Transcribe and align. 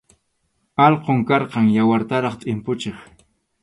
Alqum 0.85 1.19
karqan, 1.33 1.71
yawartaraq 1.77 2.33
tʼimpuchiq. 2.41 2.97